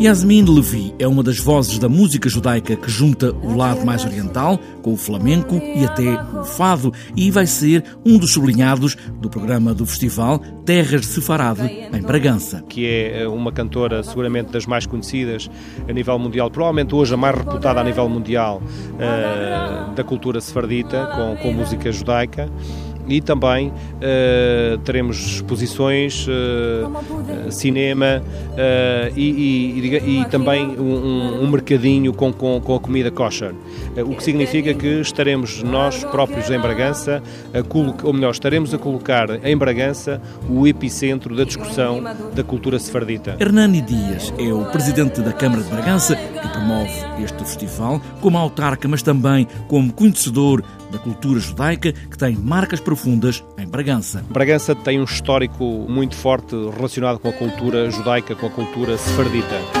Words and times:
Yasmin 0.00 0.44
Levi 0.44 0.94
é 0.98 1.06
uma 1.06 1.22
das 1.22 1.38
vozes 1.38 1.78
da 1.78 1.88
música 1.88 2.28
judaica 2.28 2.76
que 2.76 2.90
junta 2.90 3.32
o 3.32 3.56
lado 3.56 3.84
mais 3.84 4.04
oriental 4.04 4.58
com 4.82 4.92
o 4.92 4.96
flamenco 4.96 5.56
e 5.56 5.84
até 5.84 6.22
o 6.38 6.44
fado 6.44 6.92
e 7.16 7.30
vai 7.30 7.46
ser 7.46 7.84
um 8.04 8.18
dos 8.18 8.32
sublinhados 8.32 8.96
do 9.20 9.28
programa 9.28 9.74
do 9.74 9.86
festival 9.86 10.38
Terras 10.64 11.02
de 11.02 11.06
Sefarade, 11.06 11.62
em 11.62 12.02
Bragança. 12.02 12.64
Que 12.68 13.10
é 13.14 13.28
uma 13.28 13.52
cantora 13.52 14.02
seguramente 14.02 14.52
das 14.52 14.66
mais 14.66 14.86
conhecidas 14.86 15.50
a 15.88 15.92
nível 15.92 16.18
mundial, 16.18 16.50
provavelmente 16.50 16.94
hoje 16.94 17.14
a 17.14 17.16
mais 17.16 17.36
reputada 17.36 17.80
a 17.80 17.84
nível 17.84 18.08
mundial 18.08 18.62
uh, 18.94 19.94
da 19.94 20.02
cultura 20.02 20.40
sefardita, 20.40 21.06
com, 21.14 21.36
com 21.42 21.52
música 21.52 21.92
judaica 21.92 22.50
e 23.08 23.20
também 23.20 23.68
uh, 23.68 24.78
teremos 24.84 25.18
exposições, 25.18 26.26
uh, 26.26 27.50
cinema 27.50 28.22
uh, 28.22 29.12
e, 29.16 29.80
e, 29.80 30.20
e, 30.20 30.24
também 30.26 30.66
um, 30.78 31.42
um 31.42 31.50
mercadinho 31.50 32.12
com, 32.12 32.32
com, 32.32 32.60
com, 32.60 32.74
a 32.74 32.80
comida 32.80 33.10
kosher. 33.10 33.54
o 33.96 34.14
que 34.14 34.22
significa 34.22 34.72
que 34.74 35.00
estaremos 35.00 35.62
nós 35.62 36.04
próprios 36.04 36.50
em 36.50 36.58
Bragança, 36.58 37.22
a 37.54 38.06
ou 38.06 38.12
melhor, 38.12 38.30
estaremos 38.30 38.72
a 38.74 38.78
colocar 38.78 39.44
em 39.44 39.56
Bragança 39.56 40.20
o 40.48 40.66
epicentro 40.66 41.34
da 41.34 41.44
discussão 41.44 42.02
da 42.34 42.42
cultura 42.42 42.78
sefardita. 42.78 43.36
Hernani 43.40 43.80
Dias 43.80 44.32
é 44.38 44.52
o 44.52 44.64
presidente 44.66 45.20
da 45.20 45.32
Câmara 45.32 45.62
de 45.62 45.68
Bragança 45.68 46.16
que 46.40 46.48
promove 46.48 46.92
este 47.22 47.38
festival 47.38 48.00
como 48.20 48.38
autarca, 48.38 48.88
mas 48.88 49.02
também 49.02 49.46
como 49.68 49.92
conhecedor 49.92 50.62
da 50.90 50.98
cultura 50.98 51.38
judaica 51.38 51.92
que 51.92 52.18
tem 52.18 52.36
marcas 52.36 52.80
profundas 52.80 53.44
em 53.58 53.66
Bragança. 53.66 54.24
Bragança 54.28 54.74
tem 54.74 55.00
um 55.00 55.04
histórico 55.04 55.64
muito 55.88 56.16
forte 56.16 56.54
relacionado 56.76 57.18
com 57.18 57.28
a 57.28 57.32
cultura 57.32 57.90
judaica, 57.90 58.34
com 58.34 58.46
a 58.46 58.50
cultura 58.50 58.98
sefardita. 58.98 59.80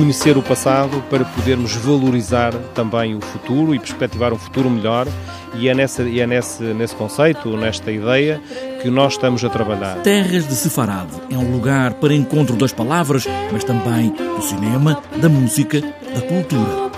conhecer 0.00 0.38
o 0.38 0.42
passado 0.42 1.04
para 1.10 1.26
podermos 1.26 1.76
valorizar 1.76 2.54
também 2.74 3.14
o 3.14 3.20
futuro 3.20 3.74
e 3.74 3.78
perspectivar 3.78 4.32
um 4.32 4.38
futuro 4.38 4.70
melhor 4.70 5.06
e 5.54 5.68
é, 5.68 5.74
nessa, 5.74 6.02
e 6.02 6.20
é 6.20 6.26
nesse, 6.26 6.62
nesse 6.62 6.94
conceito, 6.94 7.56
nesta 7.56 7.90
ideia, 7.90 8.40
que 8.82 8.90
nós 8.90 9.14
estamos 9.14 9.44
a 9.44 9.48
trabalhar. 9.48 9.96
Terras 10.02 10.46
de 10.46 10.54
Sefarade 10.54 11.12
é 11.30 11.36
um 11.36 11.52
lugar 11.52 11.94
para 11.94 12.14
encontro 12.14 12.56
das 12.56 12.72
palavras, 12.72 13.26
mas 13.52 13.64
também 13.64 14.10
do 14.10 14.42
cinema, 14.42 15.02
da 15.16 15.28
música, 15.28 15.80
da 15.80 16.20
cultura. 16.22 16.90